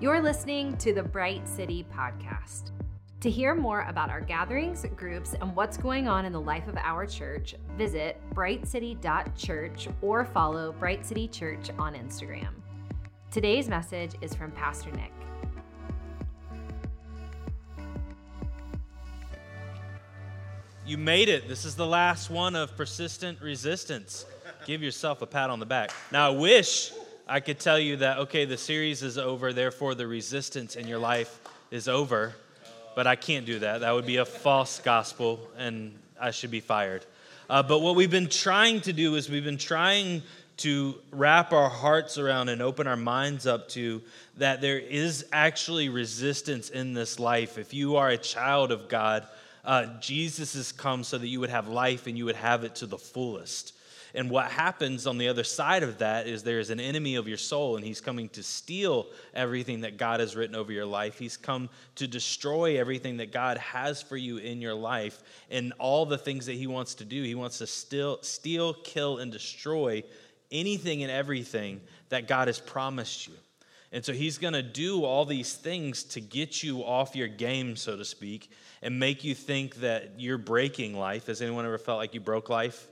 [0.00, 2.70] You're listening to the Bright City Podcast.
[3.20, 6.76] To hear more about our gatherings, groups, and what's going on in the life of
[6.76, 12.50] our church, visit brightcity.church or follow Bright City Church on Instagram.
[13.32, 15.10] Today's message is from Pastor Nick.
[20.86, 21.48] You made it.
[21.48, 24.26] This is the last one of persistent resistance.
[24.64, 25.90] Give yourself a pat on the back.
[26.12, 26.92] Now, I wish
[27.30, 30.98] I could tell you that, okay, the series is over, therefore the resistance in your
[30.98, 31.40] life
[31.70, 32.34] is over,
[32.96, 33.82] but I can't do that.
[33.82, 37.04] That would be a false gospel, and I should be fired.
[37.50, 40.22] Uh, but what we've been trying to do is we've been trying
[40.58, 44.00] to wrap our hearts around and open our minds up to
[44.38, 47.58] that there is actually resistance in this life.
[47.58, 49.26] If you are a child of God,
[49.66, 52.76] uh, Jesus has come so that you would have life and you would have it
[52.76, 53.74] to the fullest.
[54.14, 57.28] And what happens on the other side of that is there is an enemy of
[57.28, 61.18] your soul, and he's coming to steal everything that God has written over your life.
[61.18, 66.06] He's come to destroy everything that God has for you in your life and all
[66.06, 67.22] the things that he wants to do.
[67.22, 70.02] He wants to steal, steal kill, and destroy
[70.50, 73.34] anything and everything that God has promised you.
[73.92, 77.74] And so he's going to do all these things to get you off your game,
[77.74, 78.50] so to speak,
[78.82, 81.26] and make you think that you're breaking life.
[81.26, 82.86] Has anyone ever felt like you broke life?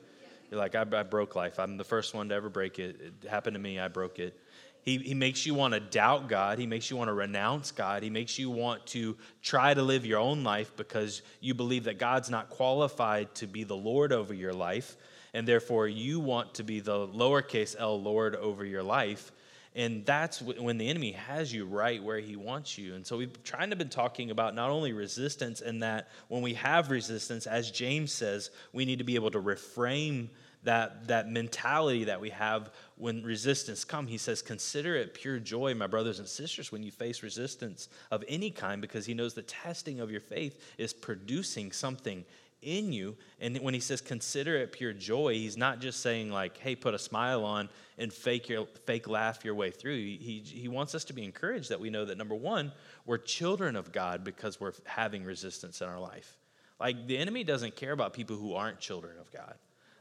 [0.51, 1.59] You're like, I, I broke life.
[1.59, 3.15] I'm the first one to ever break it.
[3.23, 3.79] It happened to me.
[3.79, 4.39] I broke it.
[4.83, 6.61] He, he makes you want to doubt God.
[6.61, 8.05] He makes you want to renounce God.
[8.05, 11.99] He makes you want to try to live your own life because you believe that
[11.99, 14.97] God's not qualified to be the Lord over your life.
[15.35, 19.33] And therefore, you want to be the lowercase l Lord over your life.
[19.77, 22.95] And that's when the enemy has you right where he wants you.
[22.95, 26.55] And so we've trying to been talking about not only resistance and that when we
[26.55, 30.29] have resistance, as James says, we need to be able to reframe
[30.63, 35.75] that, that mentality that we have when resistance come he says consider it pure joy
[35.75, 39.43] my brothers and sisters when you face resistance of any kind because he knows the
[39.43, 42.25] testing of your faith is producing something
[42.67, 43.17] in you.
[43.41, 46.93] And when he says consider it pure joy, he's not just saying like, hey, put
[46.93, 49.97] a smile on and fake your fake laugh your way through.
[49.97, 52.73] He, he wants us to be encouraged that we know that number one,
[53.07, 56.37] we're children of God because we're having resistance in our life.
[56.79, 59.55] Like the enemy doesn't care about people who aren't children of God.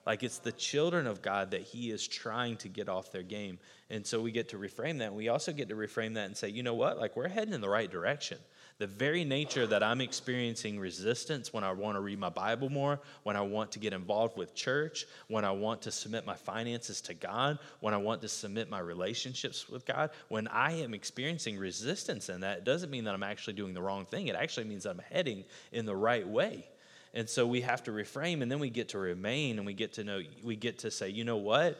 [0.05, 3.57] Like it's the children of God that he is trying to get off their game.
[3.89, 5.13] And so we get to reframe that.
[5.13, 6.99] We also get to reframe that and say, you know what?
[6.99, 8.37] Like we're heading in the right direction
[8.77, 12.99] the very nature that I'm experiencing resistance when I want to read my Bible more,
[13.23, 16.99] when I want to get involved with church, when I want to submit my finances
[17.01, 21.57] to God, when I want to submit my relationships with God, when I am experiencing
[21.57, 24.27] resistance in that, it doesn't mean that I'm actually doing the wrong thing.
[24.27, 26.67] It actually means that I'm heading in the right way.
[27.13, 29.93] And so we have to reframe and then we get to remain and we get
[29.93, 31.79] to know, we get to say, you know what?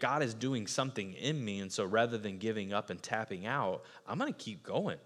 [0.00, 1.60] God is doing something in me.
[1.60, 4.98] And so rather than giving up and tapping out, I'm going to keep going.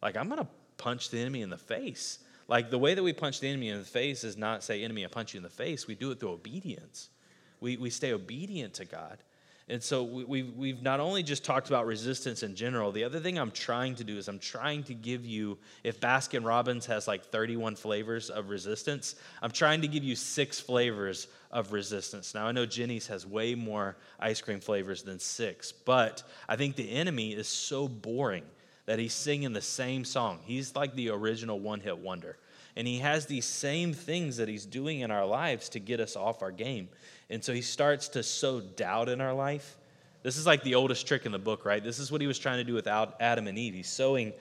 [0.00, 0.48] Like, I'm going to
[0.80, 2.18] punch the enemy in the face.
[2.48, 5.04] Like the way that we punch the enemy in the face is not say, enemy,
[5.04, 5.86] I punch you in the face.
[5.86, 7.10] We do it through obedience.
[7.60, 9.18] We, we stay obedient to God.
[9.68, 13.20] And so we, we've, we've not only just talked about resistance in general, the other
[13.20, 17.06] thing I'm trying to do is I'm trying to give you, if Baskin Robbins has
[17.06, 22.34] like 31 flavors of resistance, I'm trying to give you six flavors of resistance.
[22.34, 26.74] Now, I know Jeni's has way more ice cream flavors than six, but I think
[26.74, 28.44] the enemy is so boring
[28.86, 30.40] that he's singing the same song.
[30.44, 32.36] He's like the original one hit wonder.
[32.76, 36.16] And he has these same things that he's doing in our lives to get us
[36.16, 36.88] off our game.
[37.28, 39.76] And so he starts to sow doubt in our life.
[40.22, 41.82] This is like the oldest trick in the book, right?
[41.82, 43.72] This is what he was trying to do with Adam and Eve.
[43.72, 44.34] He's sowing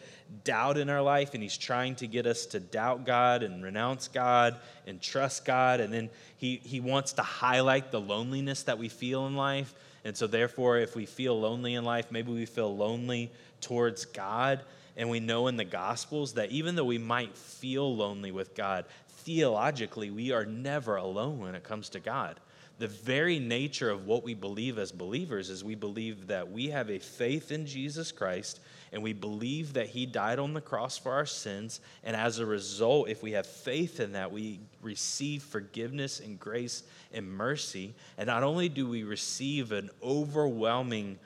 [0.44, 4.10] doubt in our life and he's trying to get us to doubt God and renounce
[4.10, 5.80] God and trust God.
[5.80, 9.74] And then he, he wants to highlight the loneliness that we feel in life.
[10.04, 14.62] And so, therefore, if we feel lonely in life, maybe we feel lonely towards God.
[14.97, 18.86] And we know in the Gospels that even though we might feel lonely with God,
[19.08, 22.40] theologically, we are never alone when it comes to God.
[22.80, 26.90] The very nature of what we believe as believers is we believe that we have
[26.90, 28.61] a faith in Jesus Christ
[28.94, 31.82] and we believe that He died on the cross for our sins.
[32.03, 36.84] And as a result, if we have faith in that, we receive forgiveness and grace
[37.14, 37.94] and mercy.
[38.17, 41.20] And not only do we receive an overwhelming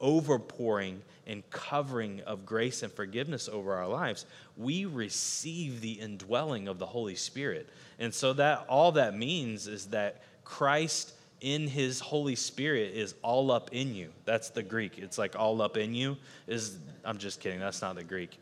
[0.00, 4.26] overpouring and covering of grace and forgiveness over our lives,
[4.56, 7.68] we receive the indwelling of the Holy Spirit.
[7.98, 13.50] And so that all that means is that Christ in his Holy Spirit is all
[13.50, 14.10] up in you.
[14.24, 14.98] That's the Greek.
[14.98, 16.16] It's like all up in you
[16.46, 17.60] is I'm just kidding.
[17.60, 18.38] That's not the Greek.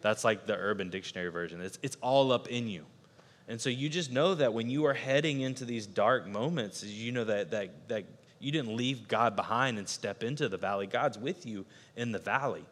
[0.00, 1.60] That's like the urban dictionary version.
[1.60, 2.84] It's it's all up in you.
[3.48, 7.12] And so you just know that when you are heading into these dark moments, you
[7.12, 8.04] know that that that
[8.42, 10.86] you didn't leave God behind and step into the valley.
[10.86, 11.64] God's with you
[11.96, 12.64] in the valley.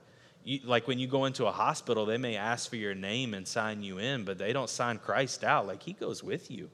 [0.42, 3.46] You, like when you go into a hospital, they may ask for your name and
[3.46, 5.66] sign you in, but they don't sign Christ out.
[5.66, 6.70] Like he goes with you.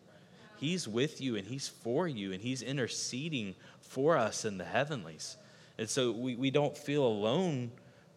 [0.56, 5.36] He's with you and he's for you and he's interceding for us in the heavenlies.
[5.78, 7.70] And so we, we don't feel alone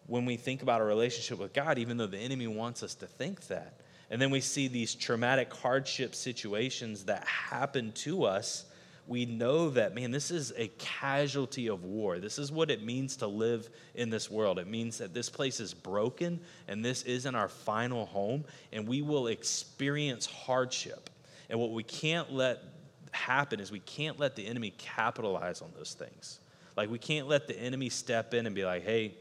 [0.06, 3.06] when we think about a relationship with God, even though the enemy wants us to
[3.06, 3.74] think that.
[4.10, 8.64] And then we see these traumatic hardship situations that happen to us.
[9.10, 12.20] We know that, man, this is a casualty of war.
[12.20, 14.56] This is what it means to live in this world.
[14.60, 19.02] It means that this place is broken and this isn't our final home, and we
[19.02, 21.10] will experience hardship.
[21.48, 22.62] And what we can't let
[23.10, 26.38] happen is we can't let the enemy capitalize on those things.
[26.76, 29.16] Like we can't let the enemy step in and be like, hey,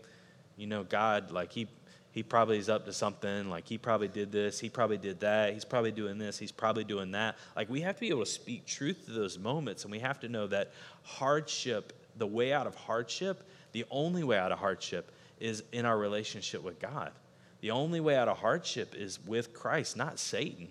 [0.56, 1.68] you know, God, like he
[2.12, 3.50] he probably is up to something.
[3.50, 6.84] Like he probably did this, he probably did that, he's probably doing this, he's probably
[6.84, 7.38] doing that.
[7.56, 10.20] Like we have to be able to speak truth to those moments, and we have
[10.22, 10.72] to know that
[11.04, 15.98] hardship, the way out of hardship, the only way out of hardship is in our
[15.98, 17.12] relationship with God.
[17.62, 20.70] The only way out of hardship is with Christ, not Satan.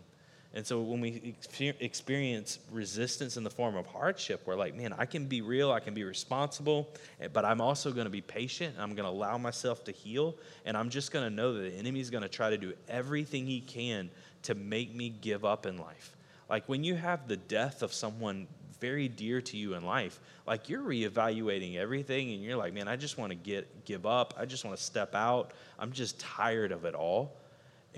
[0.55, 1.35] And so when we
[1.79, 5.81] experience resistance in the form of hardship, we're like, man, I can be real, I
[5.81, 6.89] can be responsible,
[7.21, 8.75] eh, but I'm also going to be patient.
[8.79, 11.77] I'm going to allow myself to heal, and I'm just going to know that the
[11.77, 14.11] enemy's going to try to do everything he can
[14.45, 16.17] to make me give up in life.
[16.49, 18.47] Like when you have the death of someone
[18.81, 22.97] very dear to you in life, like you're reevaluating everything and you're like, man, I
[22.97, 24.35] just want to get give up.
[24.39, 25.53] I just want to step out.
[25.79, 27.37] I'm just tired of it all.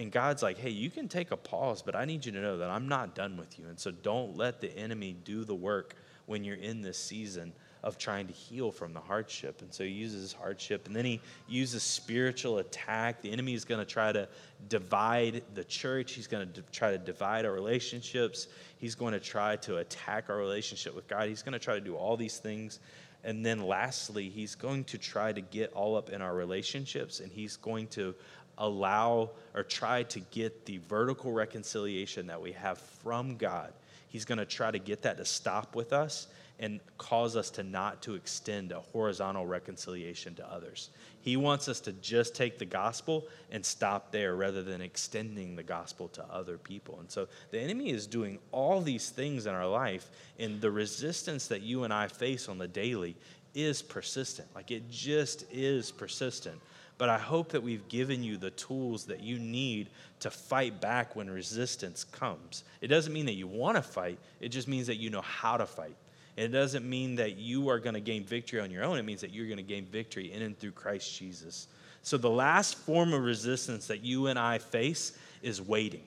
[0.00, 2.56] And God's like, hey, you can take a pause, but I need you to know
[2.56, 3.67] that I'm not done with you.
[3.69, 5.94] And so don't let the enemy do the work
[6.25, 7.52] when you're in this season
[7.82, 9.61] of trying to heal from the hardship.
[9.61, 13.20] And so he uses his hardship and then he uses spiritual attack.
[13.20, 14.26] The enemy is going to try to
[14.70, 18.49] divide the church, he's going to try to divide our relationships,
[18.79, 21.81] he's going to try to attack our relationship with God, he's going to try to
[21.81, 22.81] do all these things.
[23.23, 27.31] And then lastly, he's going to try to get all up in our relationships and
[27.31, 28.14] he's going to
[28.61, 33.73] allow or try to get the vertical reconciliation that we have from God.
[34.09, 36.29] He's going to try to get that to stop with us
[36.61, 40.91] and cause us to not to extend a horizontal reconciliation to others.
[41.23, 45.62] He wants us to just take the gospel and stop there rather than extending the
[45.62, 46.99] gospel to other people.
[47.01, 51.47] And so the enemy is doing all these things in our life, and the resistance
[51.47, 53.17] that you and I face on the daily
[53.55, 54.49] is persistent.
[54.55, 56.61] Like it just is persistent
[57.00, 59.88] but I hope that we've given you the tools that you need
[60.19, 62.62] to fight back when resistance comes.
[62.82, 65.56] It doesn't mean that you want to fight, it just means that you know how
[65.56, 65.97] to fight.
[66.37, 69.23] it doesn't mean that you are going to gain victory on your own, it means
[69.23, 71.69] that you're going to gain victory in and through Christ Jesus.
[72.02, 76.02] So, the last form of resistance that you and I face is waiting.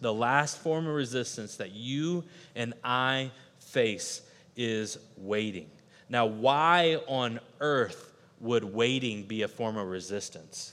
[0.00, 2.24] The last form of resistance that you
[2.56, 3.30] and I
[3.60, 4.22] face
[4.56, 5.70] is waiting.
[6.08, 10.72] Now, why on earth would waiting be a form of resistance?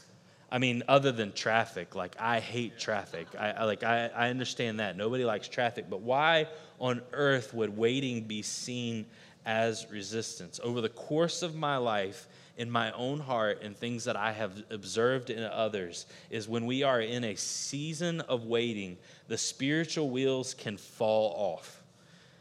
[0.52, 3.28] I mean, other than traffic, like I hate traffic.
[3.38, 6.48] I, I like I, I understand that nobody likes traffic, but why
[6.80, 9.06] on earth would waiting be seen
[9.46, 10.60] as resistance?
[10.64, 12.28] Over the course of my life,
[12.58, 16.84] in my own heart and things that I have observed in others is when we
[16.84, 21.83] are in a season of waiting, the spiritual wheels can fall off.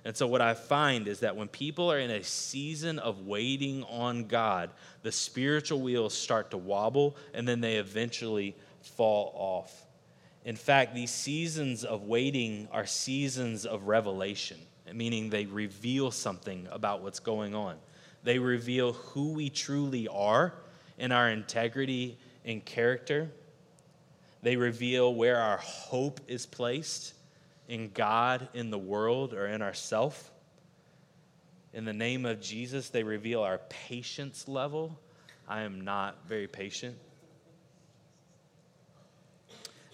[0.05, 3.85] And so, what I find is that when people are in a season of waiting
[3.85, 4.71] on God,
[5.03, 9.87] the spiritual wheels start to wobble and then they eventually fall off.
[10.45, 14.59] In fact, these seasons of waiting are seasons of revelation,
[14.93, 17.77] meaning they reveal something about what's going on.
[18.25, 20.55] They reveal who we truly are
[20.99, 23.31] in our integrity and character.
[24.43, 27.15] They reveal where our hope is placed
[27.69, 30.31] in God, in the world, or in ourself.
[31.73, 34.99] In the name of Jesus, they reveal our patience level.
[35.49, 36.97] I am not very patient.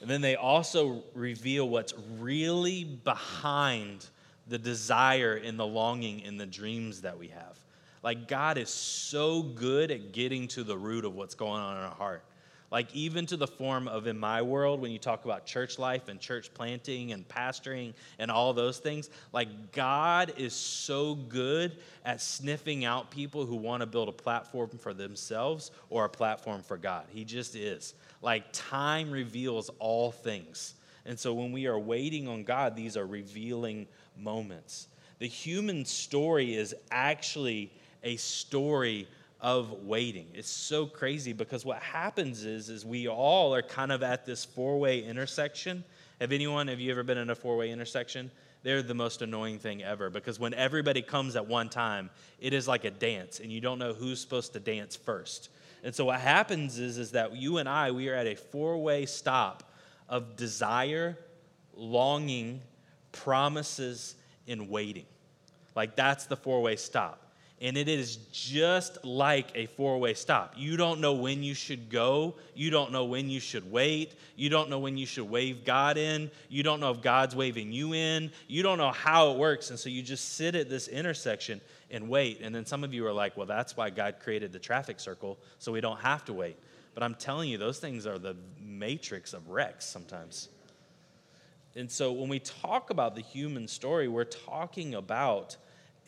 [0.01, 4.07] And then they also reveal what's really behind
[4.47, 7.59] the desire and the longing and the dreams that we have.
[8.03, 11.83] Like, God is so good at getting to the root of what's going on in
[11.83, 12.25] our heart.
[12.71, 16.09] Like, even to the form of in my world, when you talk about church life
[16.09, 22.21] and church planting and pastoring and all those things, like, God is so good at
[22.21, 26.77] sniffing out people who want to build a platform for themselves or a platform for
[26.77, 27.05] God.
[27.09, 27.95] He just is.
[28.21, 30.75] Like, time reveals all things.
[31.07, 34.89] And so, when we are waiting on God, these are revealing moments.
[35.21, 37.73] The human story is actually
[38.05, 39.09] a story
[39.41, 40.27] of waiting.
[40.35, 44.45] It's so crazy because what happens is is we all are kind of at this
[44.45, 45.85] four-way intersection.
[46.21, 48.31] Have anyone have you ever been in a four-way intersection?
[48.63, 52.67] they're the most annoying thing ever because when everybody comes at one time, it is
[52.67, 55.51] like a dance and you don't know who's supposed to dance first.
[55.85, 58.79] And so what happens is, is that you and I, we are at a four
[58.79, 59.73] way stop
[60.09, 61.17] of desire,
[61.75, 62.63] longing,
[63.13, 64.17] promises,
[64.49, 65.07] and waiting.
[65.77, 67.28] Like that's the four way stop.
[67.61, 70.55] And it is just like a four way stop.
[70.57, 72.37] You don't know when you should go.
[72.55, 74.15] You don't know when you should wait.
[74.37, 76.31] You don't know when you should wave God in.
[76.49, 78.31] You don't know if God's waving you in.
[78.47, 79.71] You don't know how it works.
[79.71, 81.61] And so you just sit at this intersection
[81.91, 82.41] and wait.
[82.43, 85.39] And then some of you are like, well, that's why God created the traffic circle,
[85.59, 86.59] so we don't have to wait.
[86.95, 90.49] But I'm telling you, those things are the matrix of wrecks sometimes.
[91.77, 95.57] And so when we talk about the human story, we're talking about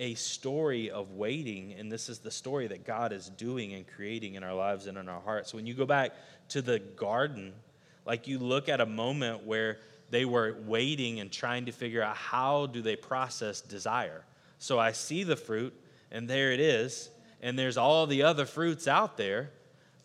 [0.01, 4.35] a story of waiting, and this is the story that God is doing and creating
[4.35, 5.53] in our lives and in our hearts.
[5.53, 6.13] When you go back
[6.49, 7.53] to the garden,
[8.07, 9.79] like you look at a moment where
[10.09, 14.25] they were waiting and trying to figure out how do they process desire.
[14.59, 15.75] So I see the fruit,
[16.11, 17.11] and there it is,
[17.43, 19.51] and there's all the other fruits out there,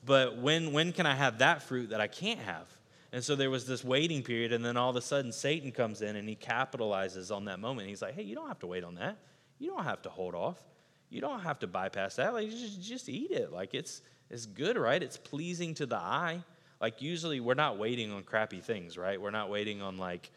[0.06, 2.68] but when when can I have that fruit that I can't have?
[3.14, 6.02] And so there was this waiting period, and then all of a sudden Satan comes
[6.02, 7.88] in and he capitalizes on that moment.
[7.88, 9.18] He's like, "Hey, you don't have to wait on that."
[9.59, 10.62] You don't have to hold off.
[11.09, 12.33] You don't have to bypass that.
[12.33, 13.51] Like just, just eat it.
[13.51, 15.01] Like it's it's good, right?
[15.01, 16.43] It's pleasing to the eye.
[16.81, 19.19] Like usually we're not waiting on crappy things, right?
[19.19, 20.31] We're not waiting on like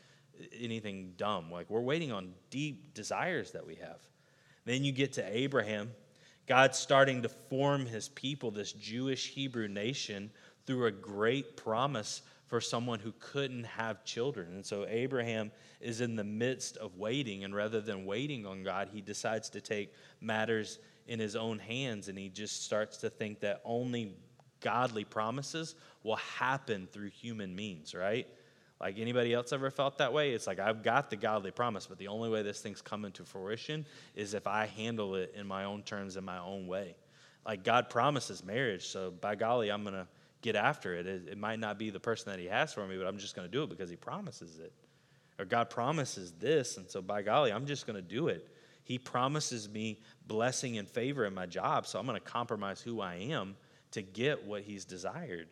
[0.59, 1.51] anything dumb.
[1.51, 4.01] Like we're waiting on deep desires that we have.
[4.65, 5.91] Then you get to Abraham.
[6.47, 10.31] God's starting to form his people, this Jewish Hebrew nation,
[10.67, 14.49] through a great promise for someone who couldn't have children.
[14.55, 18.89] And so Abraham is in the midst of waiting, and rather than waiting on God,
[18.93, 23.41] he decides to take matters in his own hands and he just starts to think
[23.41, 24.15] that only
[24.61, 28.27] godly promises will happen through human means, right?
[28.81, 30.33] Like anybody else ever felt that way?
[30.33, 33.25] It's like I've got the godly promise, but the only way this thing's coming to
[33.25, 36.95] fruition is if I handle it in my own terms, in my own way.
[37.47, 40.07] Like God promises marriage, so by golly, I'm to
[40.43, 41.07] get after it.
[41.07, 41.29] it.
[41.29, 43.47] It might not be the person that He has for me, but I'm just going
[43.47, 44.73] to do it because He promises it.
[45.39, 48.49] Or God promises this, and so by golly, I'm just going to do it.
[48.83, 53.01] He promises me blessing and favor in my job, so I'm going to compromise who
[53.01, 53.57] I am
[53.93, 55.49] to get what He's desired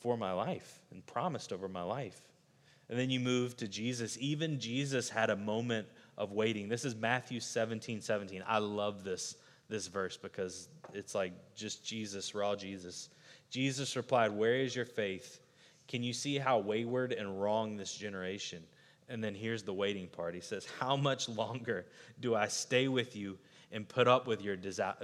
[0.00, 2.20] for my life and promised over my life.
[2.88, 4.18] And then you move to Jesus.
[4.20, 5.86] Even Jesus had a moment
[6.18, 6.68] of waiting.
[6.68, 8.42] This is Matthew 17 17.
[8.46, 9.36] I love this,
[9.68, 13.08] this verse because it's like just Jesus, raw Jesus.
[13.54, 15.38] Jesus replied, Where is your faith?
[15.86, 18.64] Can you see how wayward and wrong this generation?
[19.08, 20.34] And then here's the waiting part.
[20.34, 21.86] He says, How much longer
[22.18, 23.38] do I stay with you
[23.70, 24.56] and put up with your,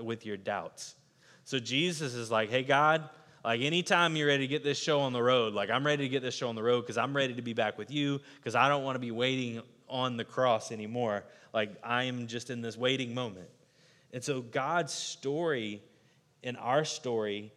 [0.02, 0.96] with your doubts?
[1.44, 3.08] So Jesus is like, Hey, God,
[3.44, 6.08] like anytime you're ready to get this show on the road, like I'm ready to
[6.08, 8.56] get this show on the road because I'm ready to be back with you because
[8.56, 11.22] I don't want to be waiting on the cross anymore.
[11.54, 13.48] Like I am just in this waiting moment.
[14.12, 15.84] And so God's story
[16.42, 17.52] and our story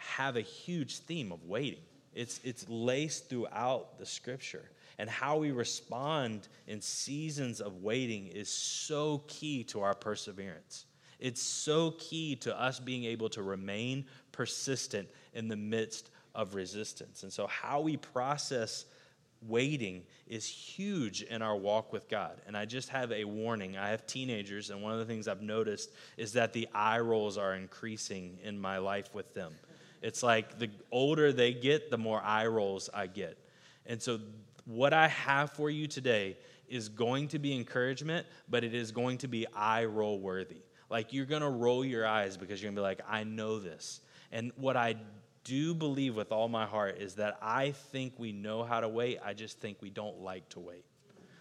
[0.00, 1.80] have a huge theme of waiting.
[2.14, 4.70] It's, it's laced throughout the scripture.
[4.98, 10.86] And how we respond in seasons of waiting is so key to our perseverance.
[11.18, 17.22] It's so key to us being able to remain persistent in the midst of resistance.
[17.22, 18.86] And so, how we process
[19.46, 22.40] waiting is huge in our walk with God.
[22.46, 23.76] And I just have a warning.
[23.76, 27.38] I have teenagers, and one of the things I've noticed is that the eye rolls
[27.38, 29.52] are increasing in my life with them.
[30.02, 33.38] It's like the older they get, the more eye rolls I get.
[33.86, 34.20] And so,
[34.64, 36.36] what I have for you today
[36.68, 40.62] is going to be encouragement, but it is going to be eye roll worthy.
[40.88, 43.58] Like you're going to roll your eyes because you're going to be like, I know
[43.58, 44.00] this.
[44.32, 44.96] And what I
[45.44, 49.18] do believe with all my heart is that I think we know how to wait.
[49.24, 50.84] I just think we don't like to wait.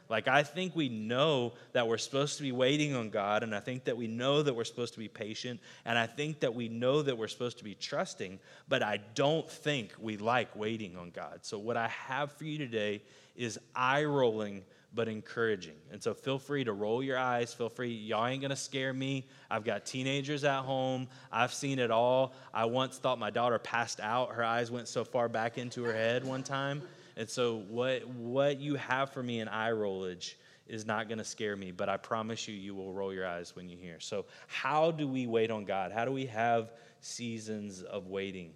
[0.10, 3.60] Like, I think we know that we're supposed to be waiting on God, and I
[3.60, 6.68] think that we know that we're supposed to be patient, and I think that we
[6.68, 11.12] know that we're supposed to be trusting, but I don't think we like waiting on
[11.12, 11.39] God.
[11.44, 13.04] So, what I have for you today
[13.36, 14.63] is eye rolling
[14.94, 15.75] but encouraging.
[15.92, 17.54] And so feel free to roll your eyes.
[17.54, 17.94] Feel free.
[17.94, 19.25] Y'all ain't to scare me.
[19.50, 21.08] I've got teenagers at home.
[21.32, 22.34] I've seen it all.
[22.54, 24.32] I once thought my daughter passed out.
[24.32, 26.82] Her eyes went so far back into her head one time.
[27.20, 30.36] And so, what, what you have for me in eye rollage
[30.68, 33.58] is not going to scare me, but I promise you, you will roll your eyes
[33.58, 34.00] when you hear.
[34.00, 35.92] So, how do we wait on God?
[35.92, 36.72] How do we have
[37.02, 38.54] seasons of waiting?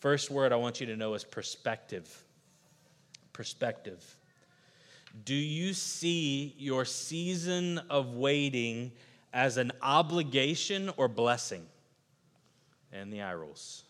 [0.00, 2.24] First word I want you to know is perspective.
[3.32, 4.04] Perspective.
[5.24, 8.90] Do you see your season of waiting
[9.32, 11.64] as an obligation or blessing?
[12.92, 13.84] And the eye rolls.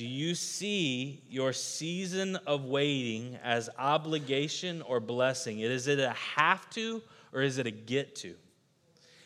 [0.00, 5.60] Do you see your season of waiting as obligation or blessing?
[5.60, 7.02] Is it a have to
[7.34, 8.34] or is it a get to?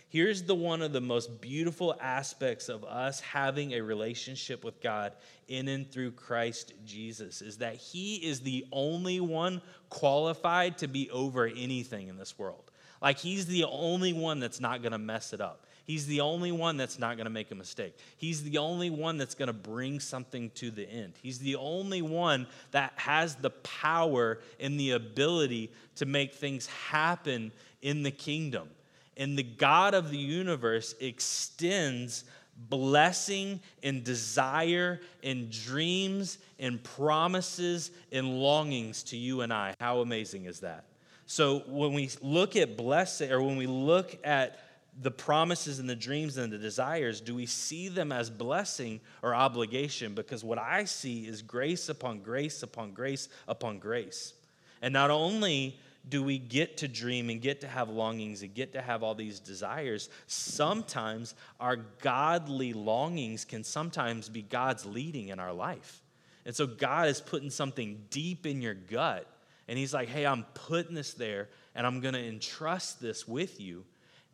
[0.08, 5.12] Here's the one of the most beautiful aspects of us having a relationship with God
[5.46, 11.08] in and through Christ Jesus is that he is the only one qualified to be
[11.12, 12.72] over anything in this world.
[13.00, 15.66] Like he's the only one that's not going to mess it up.
[15.84, 17.96] He's the only one that's not going to make a mistake.
[18.16, 21.12] He's the only one that's going to bring something to the end.
[21.22, 27.52] He's the only one that has the power and the ability to make things happen
[27.82, 28.68] in the kingdom.
[29.16, 32.24] And the God of the universe extends
[32.56, 39.74] blessing and desire and dreams and promises and longings to you and I.
[39.80, 40.84] How amazing is that?
[41.26, 44.58] So when we look at blessing, or when we look at
[45.00, 49.34] the promises and the dreams and the desires, do we see them as blessing or
[49.34, 50.14] obligation?
[50.14, 54.34] Because what I see is grace upon grace upon grace upon grace.
[54.82, 58.74] And not only do we get to dream and get to have longings and get
[58.74, 65.40] to have all these desires, sometimes our godly longings can sometimes be God's leading in
[65.40, 66.02] our life.
[66.44, 69.26] And so God is putting something deep in your gut,
[69.66, 73.58] and He's like, hey, I'm putting this there, and I'm going to entrust this with
[73.58, 73.86] you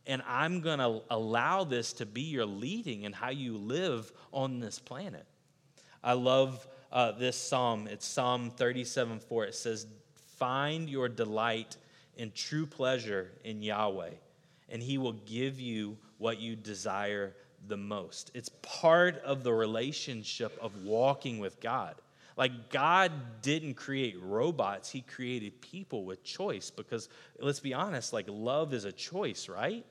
[0.07, 4.61] and I'm going to allow this to be your leading in how you live on
[4.61, 5.26] this planet.
[6.02, 7.87] I love uh, this psalm.
[7.87, 9.45] It's Psalm 37 4.
[9.47, 9.87] It says,
[10.37, 11.76] Find your delight
[12.16, 14.11] in true pleasure in Yahweh,
[14.69, 17.35] and he will give you what you desire
[17.69, 18.30] the most.
[18.35, 21.95] It's part of the relationship of walking with God.
[22.37, 27.08] Like, God didn't create robots, He created people with choice because,
[27.38, 29.84] let's be honest, like, love is a choice, right?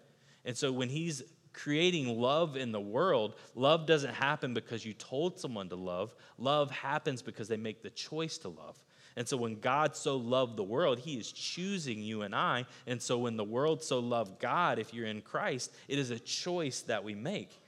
[0.46, 5.39] And so when He's creating love in the world, love doesn't happen because you told
[5.39, 6.15] someone to love.
[6.38, 8.81] Love happens because they make the choice to love.
[9.15, 12.65] And so when God so loved the world, he is choosing you and I.
[12.88, 16.19] And so when the world so loved God, if you're in Christ, it is a
[16.19, 17.60] choice that we make.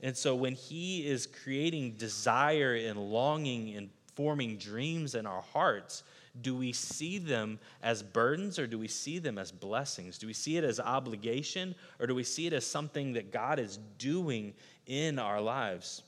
[0.00, 6.02] And so when he is creating desire and longing and forming dreams in our hearts,
[6.40, 10.16] do we see them as burdens or do we see them as blessings?
[10.16, 13.58] Do we see it as obligation or do we see it as something that God
[13.58, 14.54] is doing
[14.86, 16.02] in our lives?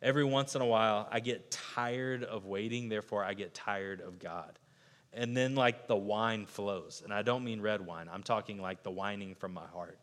[0.00, 4.18] Every once in a while, I get tired of waiting, therefore, I get tired of
[4.18, 4.58] God.
[5.14, 7.00] And then, like, the wine flows.
[7.02, 9.98] And I don't mean red wine, I'm talking like the whining from my heart.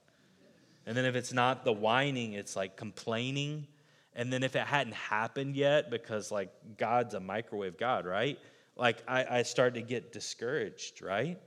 [0.88, 3.68] And then, if it's not the whining, it's like complaining
[4.16, 8.38] and then if it hadn't happened yet, because like God's a microwave God, right?
[8.76, 11.40] Like I, I start to get discouraged, right?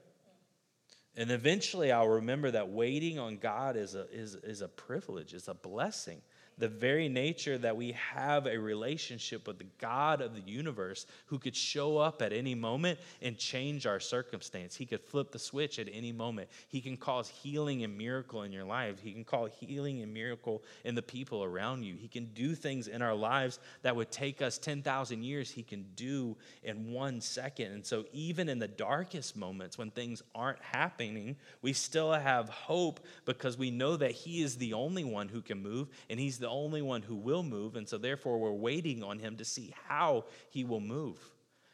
[1.17, 5.49] And eventually I'll remember that waiting on God is a, is, is a privilege, it's
[5.49, 6.21] a blessing
[6.59, 11.39] the very nature that we have a relationship with the God of the universe who
[11.39, 14.77] could show up at any moment and change our circumstance.
[14.77, 16.49] He could flip the switch at any moment.
[16.69, 19.01] He can cause healing and miracle in your life.
[19.01, 21.97] He can call healing and miracle in the people around you.
[21.97, 25.87] He can do things in our lives that would take us 10,000 years, He can
[25.97, 27.73] do in one second.
[27.73, 33.01] And so, even in the darkest moments when things aren't happening, we still have hope
[33.25, 36.44] because we know that He is the only one who can move and He's the
[36.49, 40.25] only one who will move, and so therefore we're waiting on him to see how
[40.51, 41.19] he will move.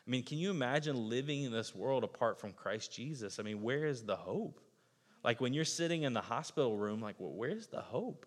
[0.06, 3.38] I mean, can you imagine living in this world apart from Christ Jesus?
[3.38, 4.60] I mean, where is the hope?
[5.22, 8.26] Like when you're sitting in the hospital room, like, well, where's the hope?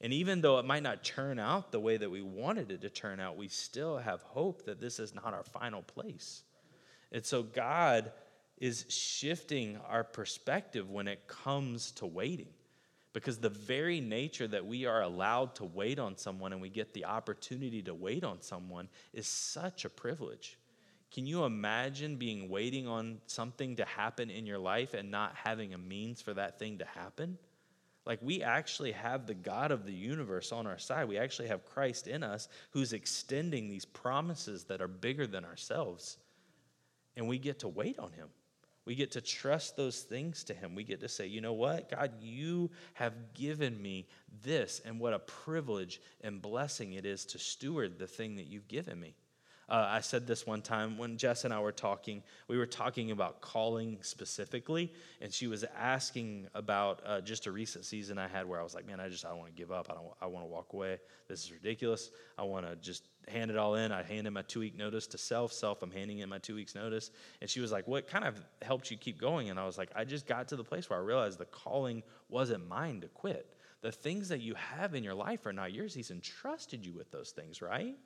[0.00, 2.90] And even though it might not turn out the way that we wanted it to
[2.90, 6.42] turn out, we still have hope that this is not our final place.
[7.10, 8.12] And so God
[8.58, 12.52] is shifting our perspective when it comes to waiting.
[13.18, 16.94] Because the very nature that we are allowed to wait on someone and we get
[16.94, 20.56] the opportunity to wait on someone is such a privilege.
[21.12, 25.74] Can you imagine being waiting on something to happen in your life and not having
[25.74, 27.36] a means for that thing to happen?
[28.06, 31.08] Like, we actually have the God of the universe on our side.
[31.08, 36.18] We actually have Christ in us who's extending these promises that are bigger than ourselves.
[37.16, 38.28] And we get to wait on him.
[38.88, 40.74] We get to trust those things to Him.
[40.74, 41.90] We get to say, you know what?
[41.90, 44.06] God, you have given me
[44.42, 48.66] this, and what a privilege and blessing it is to steward the thing that you've
[48.66, 49.14] given me.
[49.68, 52.22] Uh, I said this one time when Jess and I were talking.
[52.48, 57.84] We were talking about calling specifically, and she was asking about uh, just a recent
[57.84, 59.88] season I had where I was like, "Man, I just I want to give up.
[59.90, 60.06] I don't.
[60.22, 60.98] I want to walk away.
[61.28, 62.10] This is ridiculous.
[62.38, 63.92] I want to just hand it all in.
[63.92, 65.52] I handed my two week notice to self.
[65.52, 67.10] Self, I'm handing in my two weeks notice."
[67.42, 69.90] And she was like, "What kind of helped you keep going?" And I was like,
[69.94, 73.54] "I just got to the place where I realized the calling wasn't mine to quit."
[73.80, 75.94] The things that you have in your life are not yours.
[75.94, 77.96] He's entrusted you with those things, right?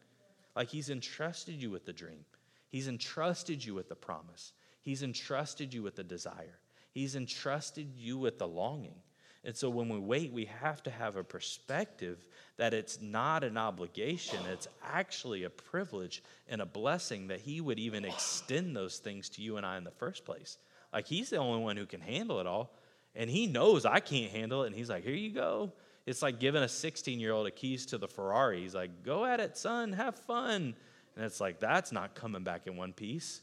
[0.54, 2.24] Like He's entrusted you with the dream,
[2.68, 6.58] He's entrusted you with the promise, He's entrusted you with the desire,
[6.92, 8.96] He's entrusted you with the longing.
[9.44, 12.24] And so when we wait, we have to have a perspective
[12.58, 17.80] that it's not an obligation, it's actually a privilege and a blessing that He would
[17.80, 20.58] even extend those things to you and I in the first place.
[20.92, 22.76] Like He's the only one who can handle it all.
[23.16, 24.68] And He knows I can't handle it.
[24.68, 25.72] And He's like, here you go.
[26.06, 28.62] It's like giving a 16 year old a keys to the Ferrari.
[28.62, 30.74] He's like, go at it, son, have fun.
[31.16, 33.42] And it's like, that's not coming back in one piece.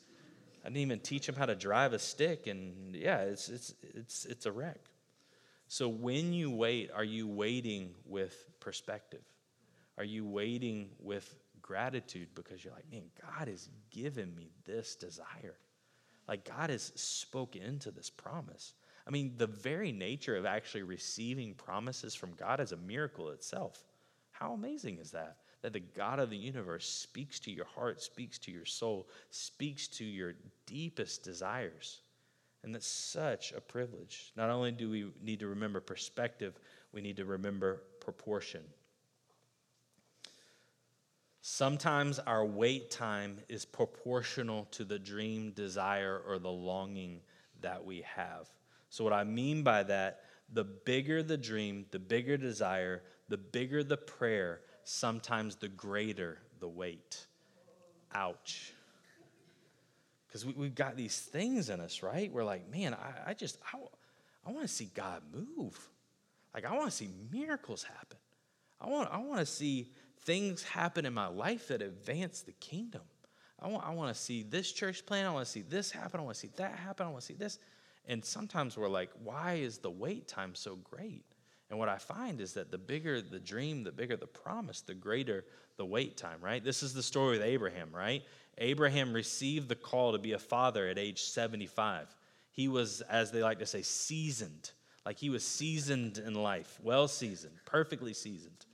[0.63, 2.47] I didn't even teach him how to drive a stick.
[2.47, 4.79] And yeah, it's, it's, it's, it's a wreck.
[5.67, 9.21] So when you wait, are you waiting with perspective?
[9.97, 15.57] Are you waiting with gratitude because you're like, man, God has given me this desire?
[16.27, 18.73] Like God has spoken into this promise.
[19.09, 23.83] I mean, the very nature of actually receiving promises from God is a miracle itself.
[24.29, 25.37] How amazing is that?
[25.63, 29.87] That the God of the universe speaks to your heart, speaks to your soul, speaks
[29.87, 30.35] to your
[30.67, 32.01] deepest desires.
[32.61, 34.31] And that's such a privilege.
[34.35, 36.59] Not only do we need to remember perspective,
[36.93, 38.61] we need to remember proportion.
[41.41, 47.21] Sometimes our wait time is proportional to the dream, desire, or the longing
[47.61, 48.47] that we have.
[48.89, 50.21] So, what I mean by that,
[50.51, 56.67] the bigger the dream, the bigger desire, the bigger the prayer, sometimes the greater the
[56.67, 57.25] wait.
[58.13, 58.73] Ouch
[60.29, 62.31] because we, have got these things in us, right?
[62.31, 63.77] We're like, man, I, I just, I,
[64.45, 65.89] I want to see God move.
[66.53, 68.17] Like, I want to see miracles happen.
[68.79, 69.89] I want, I want to see
[70.21, 73.01] things happen in my life that advance the kingdom.
[73.59, 75.25] I want, I want to see this church plan.
[75.25, 76.19] I want to see this happen.
[76.19, 77.07] I want to see that happen.
[77.07, 77.57] I want to see this.
[78.05, 81.25] And sometimes we're like, why is the wait time so great?
[81.69, 84.95] And what I find is that the bigger the dream, the bigger the promise, the
[84.95, 85.45] greater
[85.77, 86.63] the wait time, right?
[86.63, 88.23] This is the story with Abraham, right?
[88.57, 92.13] Abraham received the call to be a father at age 75.
[92.51, 94.71] He was, as they like to say, seasoned.
[95.05, 98.65] Like he was seasoned in life, well seasoned, perfectly seasoned.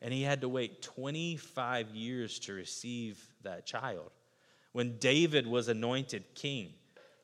[0.00, 4.10] And he had to wait 25 years to receive that child.
[4.72, 6.74] When David was anointed king,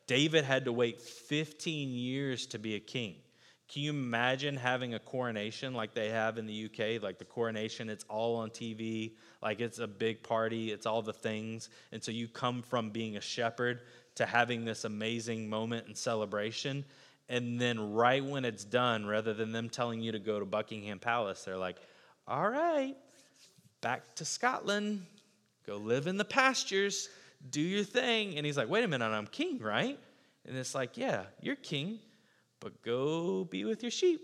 [0.07, 3.15] David had to wait 15 years to be a king.
[3.71, 7.01] Can you imagine having a coronation like they have in the UK?
[7.01, 11.13] Like the coronation, it's all on TV, like it's a big party, it's all the
[11.13, 11.69] things.
[11.93, 13.83] And so you come from being a shepherd
[14.15, 16.83] to having this amazing moment and celebration.
[17.29, 20.99] And then, right when it's done, rather than them telling you to go to Buckingham
[20.99, 21.77] Palace, they're like,
[22.27, 22.97] all right,
[23.79, 25.05] back to Scotland,
[25.65, 27.07] go live in the pastures,
[27.49, 28.37] do your thing.
[28.37, 29.97] And he's like, wait a minute, I'm king, right?
[30.47, 31.99] And it's like, yeah, you're king
[32.61, 34.21] but go be with your sheep.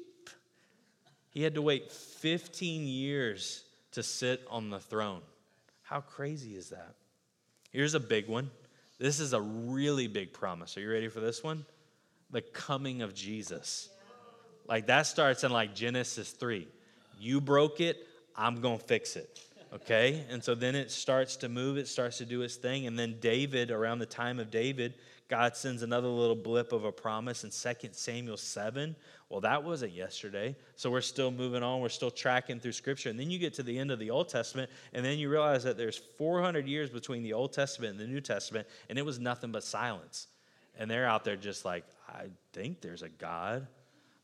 [1.32, 5.21] He had to wait 15 years to sit on the throne.
[5.82, 6.95] How crazy is that?
[7.71, 8.49] Here's a big one.
[8.97, 10.77] This is a really big promise.
[10.77, 11.65] Are you ready for this one?
[12.32, 13.89] The coming of Jesus.
[14.67, 16.67] Like that starts in like Genesis 3.
[17.19, 19.39] You broke it, I'm going to fix it.
[19.73, 20.23] Okay?
[20.30, 22.88] And so then it starts to move, it starts to do its thing.
[22.88, 24.95] And then David, around the time of David,
[25.30, 28.95] God sends another little blip of a promise in 2 Samuel 7.
[29.30, 30.56] Well, that wasn't yesterday.
[30.77, 31.82] So we're still moving on.
[31.82, 33.10] We're still tracking through Scripture.
[33.10, 35.63] And then you get to the end of the Old Testament, and then you realize
[35.63, 39.19] that there's 400 years between the Old Testament and the New Testament, and it was
[39.19, 40.27] nothing but silence.
[40.80, 43.67] And they're out there just like, I think there's a God.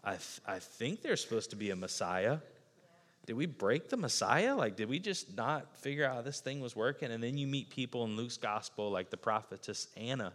[0.06, 2.38] I, th- I think there's supposed to be a Messiah.
[3.26, 4.56] Did we break the Messiah?
[4.56, 7.12] Like, did we just not figure out how this thing was working?
[7.12, 10.34] And then you meet people in Luke's gospel, like the prophetess Anna,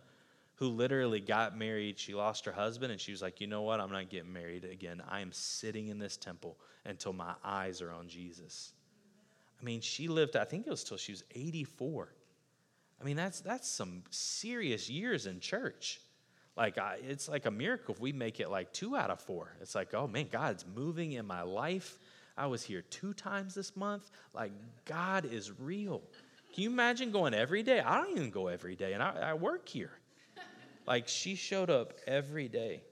[0.55, 1.98] who literally got married.
[1.98, 3.81] She lost her husband, and she was like, You know what?
[3.81, 5.03] I'm not getting married again.
[5.09, 8.72] I am sitting in this temple until my eyes are on Jesus.
[9.61, 12.09] I mean, she lived, I think it was till she was 84.
[13.01, 16.01] I mean, that's, that's some serious years in church.
[16.57, 19.55] Like, I, it's like a miracle if we make it like two out of four.
[19.61, 21.98] It's like, oh man, God's moving in my life.
[22.38, 24.11] I was here two times this month.
[24.33, 24.53] Like,
[24.85, 26.03] God is real.
[26.55, 27.81] Can you imagine going every day?
[27.81, 29.92] I don't even go every day, and I, I work here.
[30.88, 32.83] Like she showed up every day.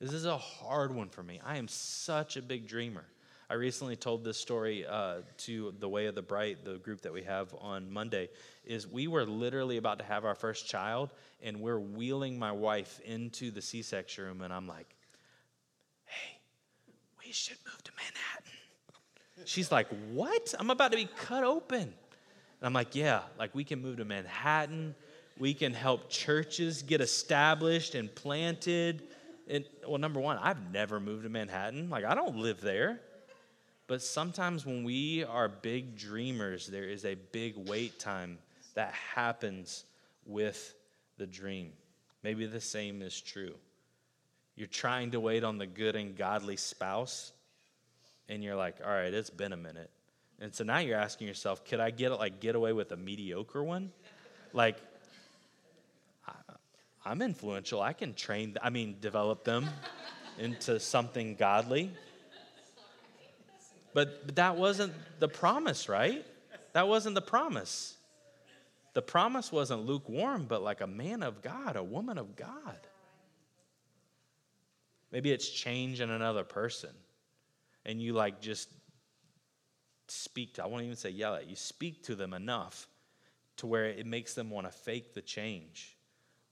[0.00, 1.40] This is a hard one for me.
[1.44, 3.04] I am such a big dreamer.
[3.48, 7.12] I recently told this story uh, to the Way of the Bright, the group that
[7.12, 8.28] we have on Monday.
[8.64, 13.00] Is we were literally about to have our first child, and we're wheeling my wife
[13.04, 14.96] into the C-section room, and I'm like,
[16.06, 16.40] "Hey,
[17.24, 20.54] we should move to Manhattan." She's like, "What?
[20.58, 24.04] I'm about to be cut open." And I'm like, "Yeah, like we can move to
[24.04, 24.94] Manhattan."
[25.38, 29.04] We can help churches get established and planted.
[29.48, 31.90] And well, number one, I've never moved to Manhattan.
[31.90, 33.00] Like, I don't live there.
[33.86, 38.38] But sometimes when we are big dreamers, there is a big wait time
[38.74, 39.84] that happens
[40.26, 40.74] with
[41.16, 41.72] the dream.
[42.22, 43.54] Maybe the same is true.
[44.56, 47.32] You're trying to wait on the good and godly spouse,
[48.28, 49.90] and you're like, all right, it's been a minute.
[50.40, 53.62] And so now you're asking yourself, could I get like get away with a mediocre
[53.62, 53.90] one?
[54.52, 54.78] Like,
[57.04, 57.82] I, am influential.
[57.82, 58.56] I can train.
[58.62, 59.68] I mean, develop them
[60.38, 61.90] into something godly.
[63.94, 66.24] But, but that wasn't the promise, right?
[66.72, 67.96] That wasn't the promise.
[68.94, 72.78] The promise wasn't lukewarm, but like a man of God, a woman of God.
[75.10, 76.90] Maybe it's change in another person.
[77.88, 78.68] And you like just
[80.08, 82.86] speak to, I won't even say yell at, you speak to them enough
[83.56, 85.96] to where it makes them want to fake the change.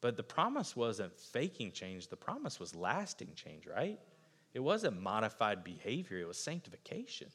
[0.01, 3.99] But the promise wasn't faking change, the promise was lasting change, right?
[4.55, 7.29] It wasn't modified behavior, it was sanctification,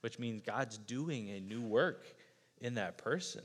[0.00, 2.06] which means God's doing a new work
[2.60, 3.42] in that person.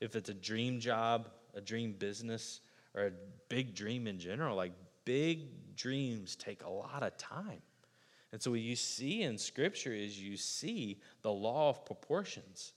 [0.00, 2.60] If it's a dream job, a dream business,
[2.94, 3.12] or a
[3.48, 4.72] big dream in general, like
[5.04, 7.62] big dreams take a lot of time.
[8.32, 12.72] And so, what you see in Scripture is you see the law of proportions.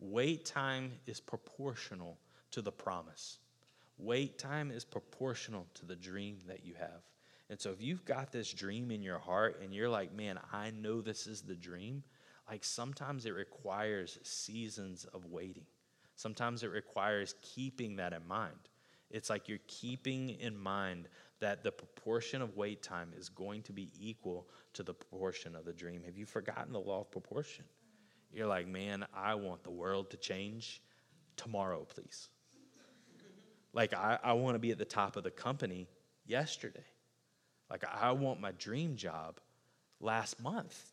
[0.00, 2.18] Wait time is proportional
[2.52, 3.38] to the promise.
[3.98, 7.02] Wait time is proportional to the dream that you have.
[7.50, 10.70] And so, if you've got this dream in your heart and you're like, man, I
[10.70, 12.04] know this is the dream,
[12.48, 15.66] like sometimes it requires seasons of waiting.
[16.14, 18.68] Sometimes it requires keeping that in mind.
[19.10, 21.08] It's like you're keeping in mind
[21.40, 25.64] that the proportion of wait time is going to be equal to the proportion of
[25.64, 26.02] the dream.
[26.04, 27.64] Have you forgotten the law of proportion?
[28.32, 30.82] You're like, man, I want the world to change
[31.36, 32.28] tomorrow, please.
[33.72, 35.88] Like, I, I want to be at the top of the company
[36.26, 36.84] yesterday.
[37.70, 39.40] Like, I want my dream job
[40.00, 40.92] last month.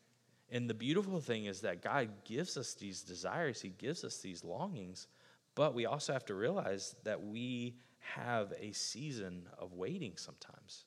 [0.50, 4.44] And the beautiful thing is that God gives us these desires, He gives us these
[4.44, 5.08] longings,
[5.54, 7.76] but we also have to realize that we
[8.14, 10.84] have a season of waiting sometimes.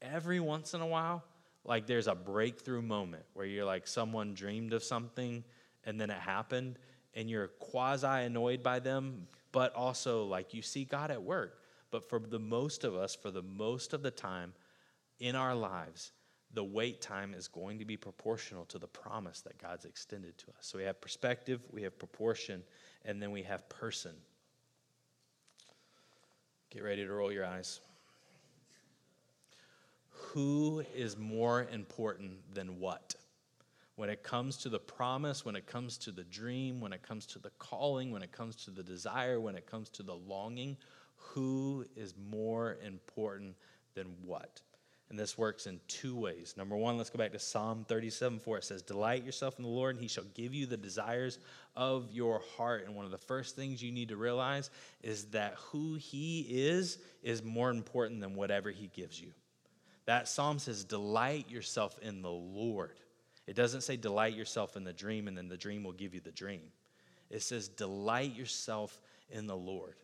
[0.00, 1.24] Every once in a while,
[1.64, 5.44] like there's a breakthrough moment where you're like someone dreamed of something
[5.84, 6.78] and then it happened
[7.14, 11.62] and you're quasi annoyed by them, but also like you see God at work.
[11.90, 14.52] But for the most of us, for the most of the time
[15.18, 16.12] in our lives,
[16.54, 20.46] the wait time is going to be proportional to the promise that God's extended to
[20.50, 20.60] us.
[20.60, 22.62] So we have perspective, we have proportion,
[23.04, 24.14] and then we have person.
[26.70, 27.80] Get ready to roll your eyes.
[30.10, 33.14] Who is more important than what?
[33.96, 37.24] When it comes to the promise, when it comes to the dream, when it comes
[37.26, 40.76] to the calling, when it comes to the desire, when it comes to the longing,
[41.16, 43.56] who is more important
[43.94, 44.60] than what?
[45.10, 46.54] And this works in two ways.
[46.56, 48.58] Number one, let's go back to Psalm 37 4.
[48.58, 51.38] It says, Delight yourself in the Lord, and he shall give you the desires
[51.74, 52.84] of your heart.
[52.84, 54.70] And one of the first things you need to realize
[55.02, 59.32] is that who he is is more important than whatever he gives you.
[60.04, 63.00] That psalm says, Delight yourself in the Lord.
[63.46, 66.20] It doesn't say, Delight yourself in the dream, and then the dream will give you
[66.20, 66.70] the dream.
[67.30, 69.94] It says, Delight yourself in the Lord.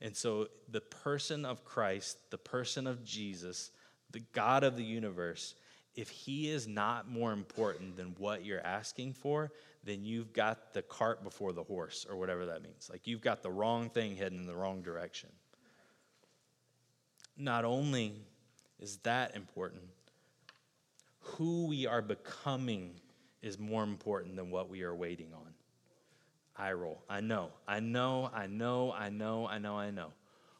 [0.00, 3.70] And so the person of Christ, the person of Jesus,
[4.10, 5.54] the God of the universe,
[5.94, 9.52] if he is not more important than what you're asking for,
[9.84, 12.88] then you've got the cart before the horse, or whatever that means.
[12.90, 15.30] Like you've got the wrong thing heading in the wrong direction.
[17.36, 18.14] Not only
[18.80, 19.82] is that important,
[21.20, 22.94] who we are becoming
[23.42, 25.52] is more important than what we are waiting on.
[26.56, 27.02] I roll.
[27.08, 30.12] I know, I know, I know, I know, I know, I know.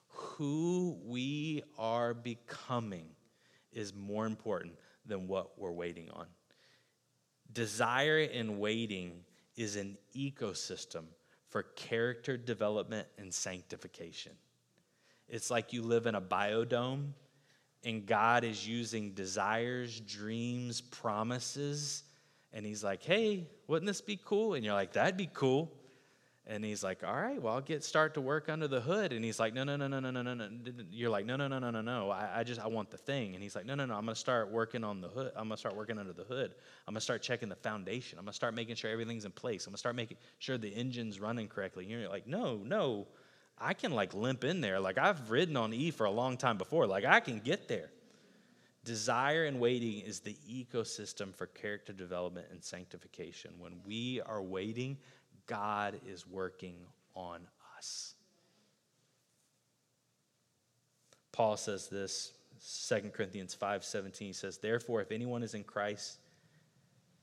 [0.08, 3.06] Who we are becoming
[3.72, 4.74] is more important
[5.06, 6.26] than what we're waiting on.
[7.52, 9.12] Desire and waiting
[9.56, 11.04] is an ecosystem
[11.48, 14.32] for character development and sanctification.
[15.28, 17.12] It's like you live in a biodome
[17.84, 22.04] and God is using desires, dreams, promises,
[22.52, 24.54] and He's like, hey, wouldn't this be cool?
[24.54, 25.72] And you're like, that'd be cool.
[26.50, 29.12] And he's like, all right, well, I'll get start to work under the hood.
[29.12, 30.48] And he's like, no, no, no, no, no, no, no, no.
[30.90, 32.10] You're like, no, no, no, no, no, no.
[32.10, 33.34] I, I just, I want the thing.
[33.34, 33.94] And he's like, no, no, no.
[33.94, 35.30] I'm to start working on the hood.
[35.36, 36.54] I'm to start working under the hood.
[36.86, 38.18] I'm to start checking the foundation.
[38.18, 39.66] I'm to start making sure everything's in place.
[39.66, 41.84] I'm to start making sure the engine's running correctly.
[41.84, 43.08] And you're like, no, no.
[43.58, 44.80] I can like limp in there.
[44.80, 46.86] Like I've ridden on E for a long time before.
[46.86, 47.90] Like I can get there.
[48.84, 53.50] Desire and waiting is the ecosystem for character development and sanctification.
[53.58, 54.96] When we are waiting,
[55.48, 56.76] God is working
[57.16, 57.40] on
[57.76, 58.14] us.
[61.32, 62.32] Paul says this,
[62.88, 66.18] 2 Corinthians 5 17 says, Therefore, if anyone is in Christ,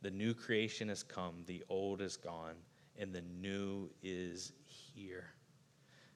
[0.01, 2.53] The new creation has come, the old is gone,
[2.99, 5.25] and the new is here.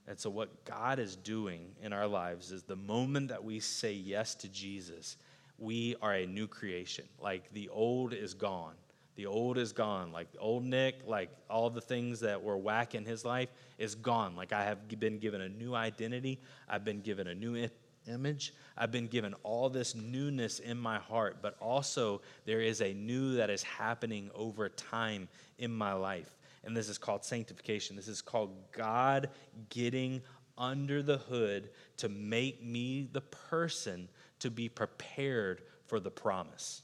[0.08, 3.94] And so, what God is doing in our lives is the moment that we say
[3.94, 5.18] yes to Jesus,
[5.58, 7.06] we are a new creation.
[7.20, 8.76] Like the old is gone.
[9.20, 10.14] The old is gone.
[10.14, 14.34] Like old Nick, like all the things that were whack in his life is gone.
[14.38, 17.68] Like I have been given a new identity, I've been given a new
[18.08, 18.54] image.
[18.78, 23.36] I've been given all this newness in my heart, but also there is a new
[23.36, 25.28] that is happening over time
[25.58, 26.38] in my life.
[26.64, 27.98] And this is called sanctification.
[27.98, 29.32] This is called God
[29.68, 30.22] getting
[30.58, 34.08] under the hood to make me the person
[34.40, 36.84] to be prepared for the promise.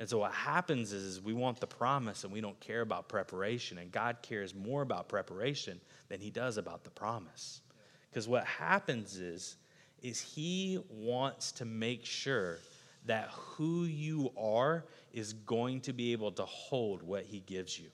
[0.00, 3.06] And so what happens is, is we want the promise and we don't care about
[3.06, 3.76] preparation.
[3.76, 7.60] And God cares more about preparation than he does about the promise.
[8.08, 9.56] Because what happens is
[10.02, 12.56] is he wants to make sure
[13.04, 17.90] that who you are is going to be able to hold what he gives you.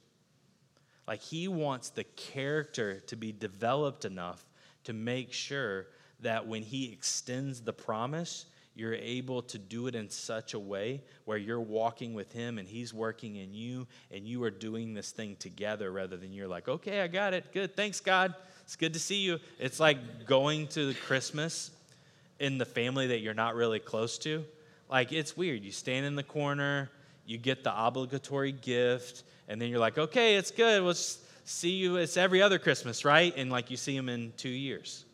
[1.09, 4.47] Like he wants the character to be developed enough
[4.85, 5.88] to make sure
[6.21, 11.02] that when he extends the promise, you're able to do it in such a way
[11.24, 15.10] where you're walking with him and he's working in you and you are doing this
[15.12, 17.52] thing together rather than you're like, okay, I got it.
[17.54, 17.74] Good.
[17.74, 18.34] Thanks, God.
[18.64, 19.40] It's good to see you.
[19.58, 21.70] It's like going to Christmas
[22.38, 24.44] in the family that you're not really close to.
[24.90, 25.64] Like, it's weird.
[25.64, 26.90] You stand in the corner,
[27.24, 30.82] you get the obligatory gift, and then you're like, okay, it's good.
[30.82, 30.94] We'll
[31.44, 31.96] see you.
[31.96, 33.32] It's every other Christmas, right?
[33.38, 35.06] And like you see them in two years.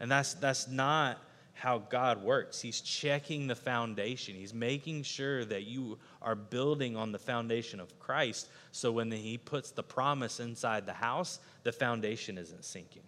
[0.00, 1.18] And that's, that's not
[1.54, 2.60] how God works.
[2.60, 7.98] He's checking the foundation, He's making sure that you are building on the foundation of
[7.98, 8.48] Christ.
[8.72, 13.04] So when He puts the promise inside the house, the foundation isn't sinking.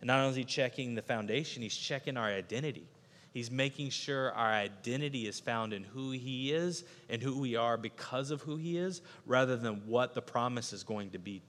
[0.00, 2.88] And not only is He checking the foundation, He's checking our identity.
[3.32, 7.76] He's making sure our identity is found in who He is and who we are
[7.76, 11.42] because of who He is, rather than what the promise is going to be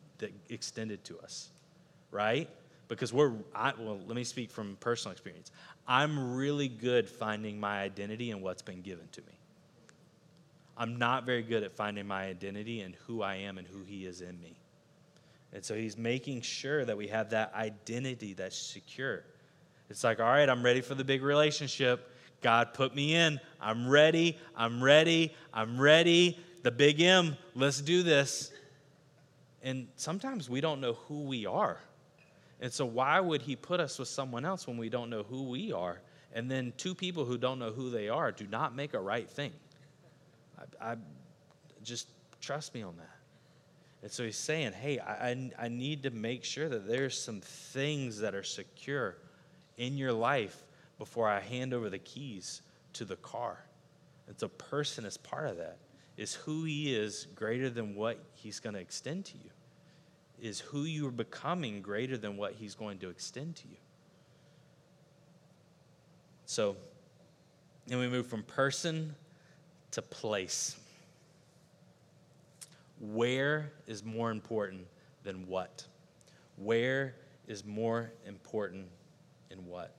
[0.50, 1.50] extended to us,
[2.12, 2.50] right?
[2.88, 5.52] Because we're, I, well, let me speak from personal experience.
[5.88, 9.38] I'm really good finding my identity in what's been given to me.
[10.78, 14.06] I'm not very good at finding my identity in who I am and who He
[14.06, 14.60] is in me.
[15.54, 19.24] And so He's making sure that we have that identity that's secure.
[19.90, 22.12] It's like, all right, I'm ready for the big relationship.
[22.42, 23.40] God put me in.
[23.62, 24.38] I'm ready.
[24.56, 25.34] I'm ready.
[25.54, 26.38] I'm ready.
[26.64, 28.52] The big M, let's do this.
[29.62, 31.80] And sometimes we don't know who we are.
[32.62, 35.44] And so, why would He put us with someone else when we don't know who
[35.50, 36.02] we are?
[36.34, 39.30] And then, two people who don't know who they are do not make a right
[39.30, 39.54] thing.
[40.58, 40.96] I, I
[41.84, 42.10] just
[42.42, 43.10] trust me on that.
[44.04, 48.20] And so he's saying, hey, I, I need to make sure that there's some things
[48.20, 49.18] that are secure
[49.78, 50.64] in your life
[51.00, 52.62] before I hand over the keys
[52.94, 53.66] to the car.
[54.28, 55.78] And so, person is part of that.
[56.18, 59.50] Is who he is greater than what he's going to extend to you?
[60.42, 63.78] Is who you are becoming greater than what he's going to extend to you?
[66.46, 66.76] So,
[67.88, 69.16] then we move from person
[69.92, 70.76] to place.
[73.00, 74.88] Where is more important
[75.24, 75.86] than what?
[76.58, 77.16] Where
[77.48, 78.88] is more important
[79.52, 79.96] and what.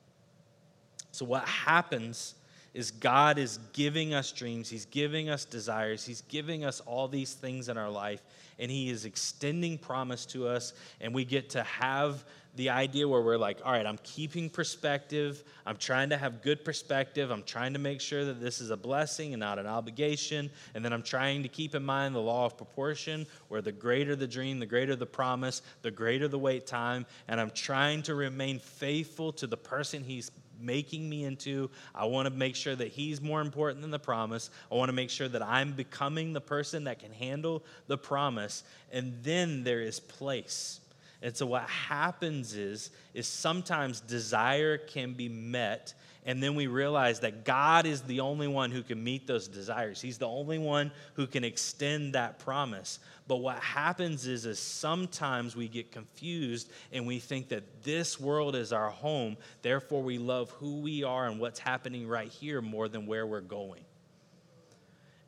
[1.13, 2.35] So, what happens
[2.77, 7.33] is God is giving us dreams, He's giving us desires, He's giving us all these
[7.33, 8.23] things in our life,
[8.59, 12.23] and He is extending promise to us, and we get to have
[12.55, 15.45] the idea where we're like, all right, I'm keeping perspective.
[15.67, 17.31] I'm trying to have good perspective.
[17.31, 20.51] I'm trying to make sure that this is a blessing and not an obligation.
[20.75, 24.17] And then I'm trying to keep in mind the law of proportion, where the greater
[24.17, 27.05] the dream, the greater the promise, the greater the wait time.
[27.29, 31.71] And I'm trying to remain faithful to the person He's making me into.
[31.95, 34.51] I want to make sure that He's more important than the promise.
[34.71, 38.65] I want to make sure that I'm becoming the person that can handle the promise.
[38.93, 40.81] And then there is place
[41.23, 45.95] and so what happens is is sometimes desire can be met
[46.27, 50.01] and then we realize that God is the only one who can meet those desires.
[50.01, 52.99] He's the only one who can extend that promise.
[53.29, 58.57] But what happens is is sometimes we get confused and we think that this world
[58.57, 62.89] is our home, therefore we love who we are and what's happening right here more
[62.89, 63.85] than where we're going.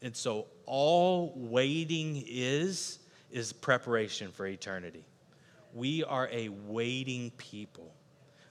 [0.02, 2.98] And so all waiting is
[3.30, 5.04] is preparation for eternity.
[5.74, 7.94] We are a waiting people.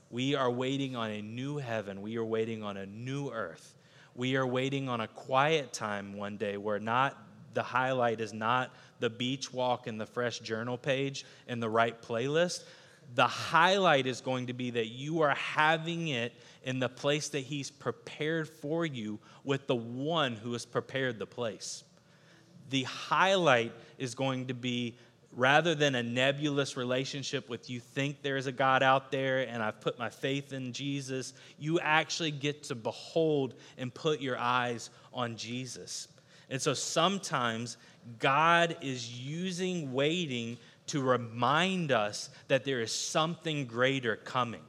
[0.09, 2.01] We are waiting on a new heaven.
[2.01, 3.75] We are waiting on a new earth.
[4.15, 7.17] We are waiting on a quiet time one day where not
[7.53, 12.01] the highlight is not the beach walk and the fresh journal page and the right
[12.01, 12.63] playlist.
[13.15, 16.33] The highlight is going to be that you are having it
[16.63, 21.25] in the place that He's prepared for you with the one who has prepared the
[21.25, 21.83] place.
[22.69, 24.97] The highlight is going to be
[25.37, 29.61] rather than a nebulous relationship with you think there is a God out there and
[29.61, 34.89] I've put my faith in Jesus, you actually get to behold and put your eyes
[35.13, 36.07] on Jesus.
[36.49, 37.77] And so sometimes
[38.17, 40.57] God is using waiting
[40.87, 44.63] to remind us that there is something greater coming.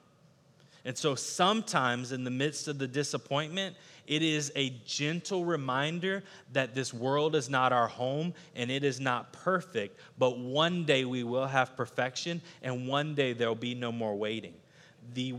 [0.84, 3.74] And so sometimes in the midst of the disappointment,
[4.08, 8.98] it is a gentle reminder that this world is not our home and it is
[8.98, 13.92] not perfect, but one day we will have perfection and one day there'll be no
[13.92, 14.54] more waiting.
[15.14, 15.34] The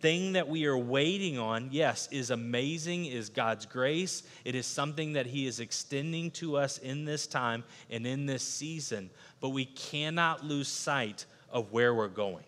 [0.00, 4.22] thing that we are waiting on, yes, is amazing, is God's grace.
[4.44, 8.42] It is something that He is extending to us in this time and in this
[8.42, 9.10] season,
[9.40, 12.44] but we cannot lose sight of where we're going.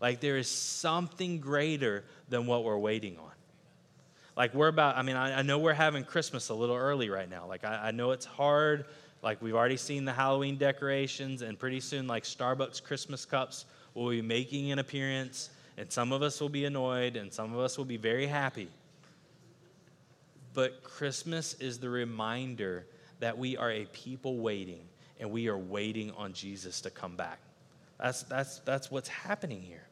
[0.00, 3.30] Like there is something greater than what we're waiting on.
[4.36, 7.28] Like we're about, I mean, I, I know we're having Christmas a little early right
[7.28, 7.46] now.
[7.46, 8.84] Like I, I know it's hard.
[9.22, 13.64] Like we've already seen the Halloween decorations, and pretty soon, like Starbucks Christmas cups
[13.94, 17.58] will be making an appearance, and some of us will be annoyed, and some of
[17.58, 18.68] us will be very happy.
[20.52, 22.86] But Christmas is the reminder
[23.20, 24.82] that we are a people waiting,
[25.18, 27.40] and we are waiting on Jesus to come back.
[27.98, 29.85] That's, that's, that's what's happening here.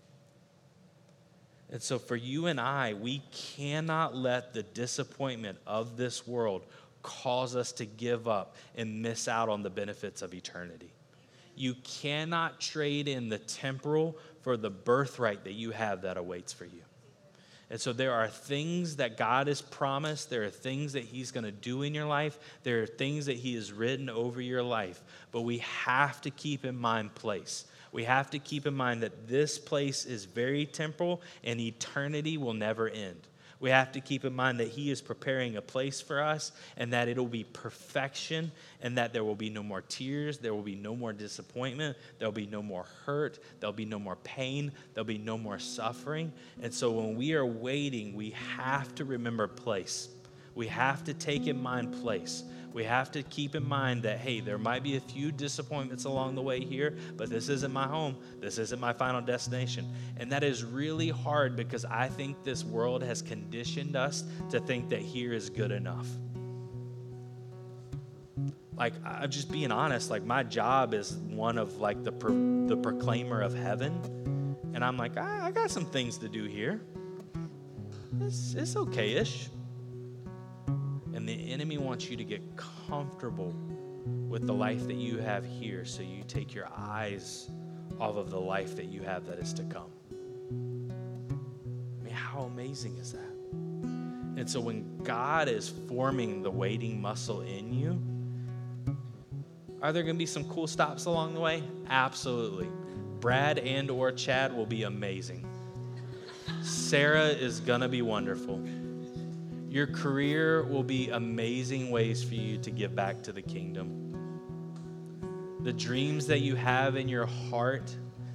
[1.70, 6.66] And so, for you and I, we cannot let the disappointment of this world
[7.02, 10.92] cause us to give up and miss out on the benefits of eternity.
[11.56, 16.64] You cannot trade in the temporal for the birthright that you have that awaits for
[16.64, 16.82] you.
[17.70, 20.30] And so there are things that God has promised.
[20.30, 22.38] There are things that He's going to do in your life.
[22.62, 25.02] There are things that He has written over your life.
[25.32, 27.64] But we have to keep in mind place
[27.94, 32.52] we have to keep in mind that this place is very temporal and eternity will
[32.52, 33.28] never end.
[33.60, 36.92] We have to keep in mind that He is preparing a place for us and
[36.92, 38.50] that it'll be perfection
[38.82, 42.32] and that there will be no more tears, there will be no more disappointment, there'll
[42.32, 46.32] be no more hurt, there'll be no more pain, there'll be no more suffering.
[46.62, 50.08] And so when we are waiting, we have to remember place.
[50.56, 52.42] We have to take in mind place
[52.74, 56.34] we have to keep in mind that, hey, there might be a few disappointments along
[56.34, 58.16] the way here, but this isn't my home.
[58.40, 59.88] This isn't my final destination.
[60.16, 64.88] And that is really hard because I think this world has conditioned us to think
[64.88, 66.08] that here is good enough.
[68.76, 72.76] Like, I'm just being honest, like, my job is one of like the, pro- the
[72.76, 74.56] proclaimer of heaven.
[74.74, 76.80] And I'm like, I, I got some things to do here.
[78.20, 79.48] It's, it's okay ish.
[81.14, 82.42] And the enemy wants you to get
[82.88, 83.54] comfortable
[84.28, 87.50] with the life that you have here so you take your eyes
[88.00, 89.90] off of the life that you have that is to come.
[92.00, 93.20] I mean, how amazing is that?
[94.36, 98.02] And so when God is forming the waiting muscle in you,
[99.80, 101.62] are there going to be some cool stops along the way?
[101.88, 102.68] Absolutely.
[103.20, 105.48] Brad and or Chad will be amazing.
[106.62, 108.60] Sarah is going to be wonderful.
[109.74, 114.14] Your career will be amazing ways for you to give back to the kingdom.
[115.64, 117.92] The dreams that you have in your heart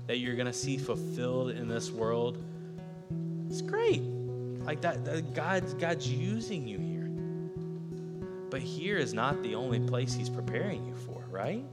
[0.07, 2.43] that you're going to see fulfilled in this world,
[3.49, 4.01] it's great.
[4.01, 7.09] Like that, that God's, God's using you here.
[8.49, 11.63] But here is not the only place He's preparing you for, right?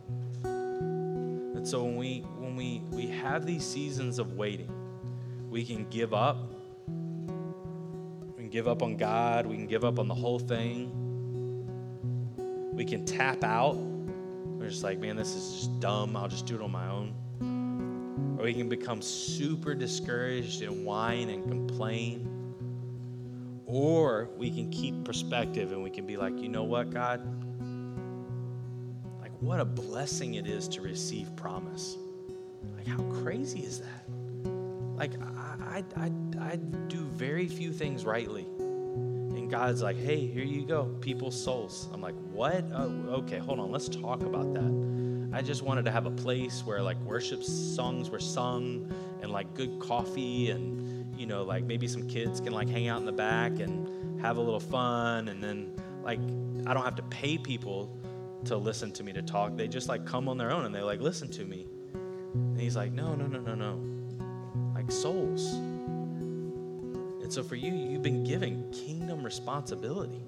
[0.44, 4.70] And so when we when we we have these seasons of waiting,
[5.50, 6.55] we can give up
[8.48, 9.46] give up on God.
[9.46, 10.92] We can give up on the whole thing.
[12.72, 13.76] We can tap out.
[13.76, 16.16] We're just like, man, this is just dumb.
[16.16, 18.36] I'll just do it on my own.
[18.38, 22.32] Or we can become super discouraged and whine and complain.
[23.66, 27.20] Or we can keep perspective and we can be like, you know what, God?
[29.20, 31.96] Like, what a blessing it is to receive promise.
[32.76, 34.08] Like, how crazy is that?
[34.96, 35.12] Like,
[35.76, 36.10] I, I,
[36.40, 36.56] I,
[36.88, 38.46] do very few things rightly.
[38.58, 41.90] And God's like, hey, here you go, people's souls.
[41.92, 42.64] I'm like, what?
[42.72, 45.30] Oh, okay, hold on, let's talk about that.
[45.34, 49.52] I just wanted to have a place where like worship songs were sung and like
[49.52, 53.12] good coffee and, you know, like maybe some kids can like hang out in the
[53.12, 55.28] back and have a little fun.
[55.28, 56.20] And then like,
[56.66, 57.94] I don't have to pay people
[58.46, 59.58] to listen to me to talk.
[59.58, 61.66] They just like come on their own and they like listen to me.
[61.92, 63.95] And he's like, no, no, no, no, no.
[64.88, 65.56] Souls
[67.26, 70.22] and so for you, you've been given kingdom responsibility.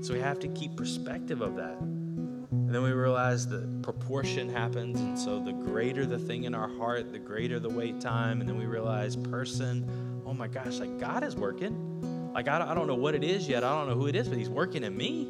[0.00, 1.76] So we have to keep perspective of that.
[1.80, 5.00] And then we realize that proportion happens.
[5.00, 8.38] And so the greater the thing in our heart, the greater the wait time.
[8.38, 12.30] And then we realize, person, oh my gosh, like God is working.
[12.32, 13.64] Like I don't know what it is yet.
[13.64, 15.26] I don't know who it is, but He's working in me.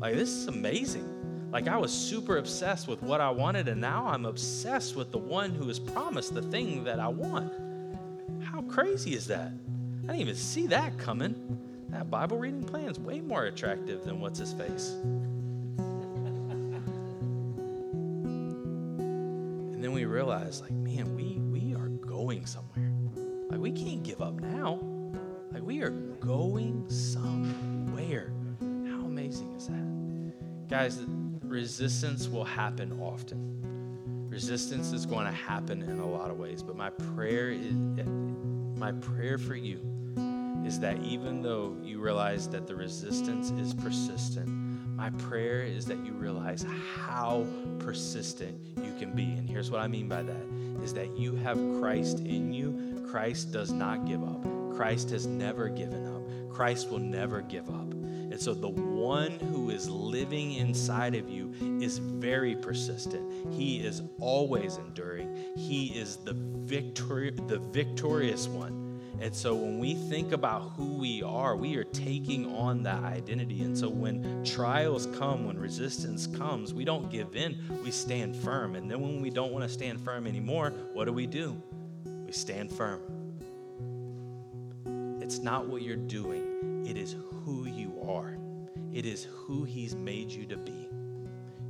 [0.00, 1.08] Like this is amazing.
[1.52, 5.18] Like I was super obsessed with what I wanted, and now I'm obsessed with the
[5.18, 7.52] one who has promised the thing that I want.
[8.42, 9.52] How crazy is that?
[10.04, 11.60] I didn't even see that coming.
[11.90, 14.96] That Bible reading plan is way more attractive than what's his face.
[19.82, 22.90] and then we realize, like, man, we we are going somewhere.
[23.50, 24.80] Like we can't give up now.
[25.52, 28.32] Like we are going somewhere.
[28.60, 30.68] How amazing is that?
[30.70, 30.98] Guys,
[31.52, 34.28] resistance will happen often.
[34.30, 37.74] Resistance is going to happen in a lot of ways, but my prayer is
[38.78, 39.78] my prayer for you
[40.66, 44.48] is that even though you realize that the resistance is persistent,
[44.96, 46.64] my prayer is that you realize
[46.96, 47.46] how
[47.78, 49.24] persistent you can be.
[49.24, 53.04] And here's what I mean by that is that you have Christ in you.
[53.10, 54.42] Christ does not give up.
[54.74, 56.54] Christ has never given up.
[56.54, 58.01] Christ will never give up.
[58.32, 61.52] And so the one who is living inside of you
[61.82, 63.52] is very persistent.
[63.52, 65.36] He is always enduring.
[65.54, 69.00] He is the victor- the victorious one.
[69.20, 73.62] And so when we think about who we are, we are taking on that identity.
[73.64, 78.76] And so when trials come, when resistance comes, we don't give in, we stand firm.
[78.76, 81.60] And then when we don't want to stand firm anymore, what do we do?
[82.24, 83.02] We stand firm.
[85.20, 87.14] It's not what you're doing, it is
[87.44, 88.36] who you are.
[88.92, 90.88] It is who He's made you to be.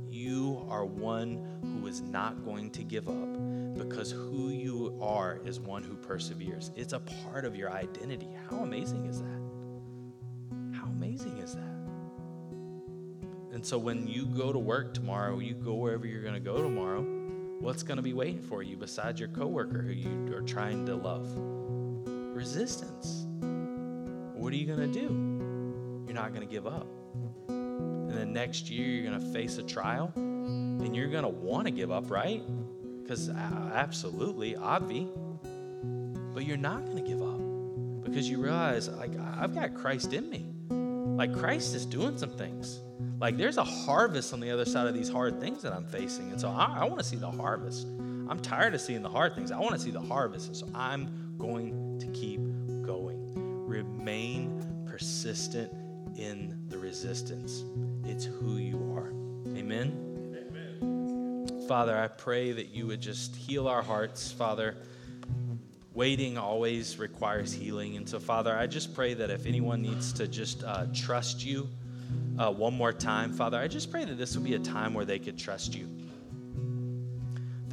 [0.09, 3.33] You are one who is not going to give up
[3.75, 6.71] because who you are is one who perseveres.
[6.75, 8.29] It's a part of your identity.
[8.49, 10.77] How amazing is that?
[10.77, 11.73] How amazing is that?
[13.53, 16.61] And so when you go to work tomorrow, you go wherever you're going to go
[16.61, 17.01] tomorrow,
[17.59, 20.95] what's going to be waiting for you besides your coworker who you are trying to
[20.95, 21.27] love?
[22.35, 23.27] Resistance.
[24.35, 25.32] What are you going to do?
[26.13, 26.85] You're not going to give up.
[27.49, 31.65] And then next year, you're going to face a trial and you're going to want
[31.65, 32.43] to give up, right?
[33.01, 35.09] Because uh, absolutely, obvi.
[36.35, 40.29] But you're not going to give up because you realize, like, I've got Christ in
[40.29, 40.45] me.
[40.69, 42.79] Like, Christ is doing some things.
[43.19, 46.29] Like, there's a harvest on the other side of these hard things that I'm facing.
[46.29, 47.87] And so I, I want to see the harvest.
[47.87, 49.51] I'm tired of seeing the hard things.
[49.51, 50.45] I want to see the harvest.
[50.45, 52.39] And so I'm going to keep
[52.85, 53.65] going.
[53.65, 55.73] Remain persistent
[56.17, 57.63] in the resistance.
[58.05, 59.09] It's who you are.
[59.57, 60.35] Amen.
[60.35, 61.65] Amen.
[61.67, 64.75] Father, I pray that you would just heal our hearts, Father.
[65.93, 67.97] Waiting always requires healing.
[67.97, 71.69] And so, Father, I just pray that if anyone needs to just uh, trust you
[72.39, 75.05] uh, one more time, Father, I just pray that this would be a time where
[75.05, 75.87] they could trust you.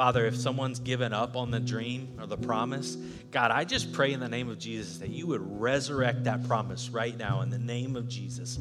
[0.00, 2.96] Father, if someone's given up on the dream or the promise,
[3.30, 6.88] God, I just pray in the name of Jesus that you would resurrect that promise
[6.88, 8.58] right now in the name of Jesus.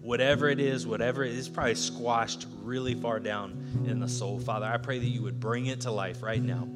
[0.00, 4.40] Whatever it is, whatever it is, probably squashed really far down in the soul.
[4.40, 6.66] Father, I pray that you would bring it to life right now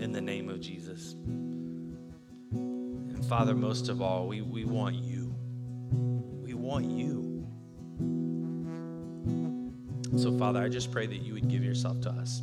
[0.00, 1.12] in the name of Jesus.
[2.50, 5.32] And Father, most of all, we, we want you.
[6.42, 7.46] We want you.
[10.18, 12.42] So, Father, I just pray that you would give yourself to us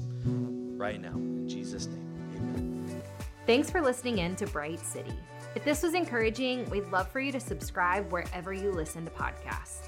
[0.79, 1.11] right now.
[1.11, 3.03] In Jesus' name, amen.
[3.45, 5.13] Thanks for listening in to Bright City.
[5.55, 9.87] If this was encouraging, we'd love for you to subscribe wherever you listen to podcasts.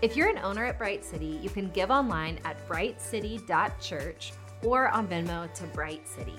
[0.00, 4.32] If you're an owner at Bright City, you can give online at brightcity.church
[4.64, 6.38] or on Venmo to Bright City.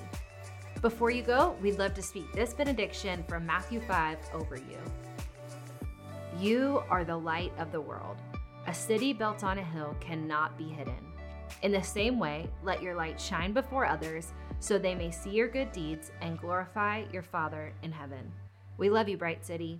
[0.81, 4.77] Before you go, we'd love to speak this benediction from Matthew 5 over you.
[6.39, 8.17] You are the light of the world.
[8.67, 11.12] A city built on a hill cannot be hidden.
[11.61, 15.47] In the same way, let your light shine before others so they may see your
[15.47, 18.31] good deeds and glorify your Father in heaven.
[18.77, 19.79] We love you, Bright City.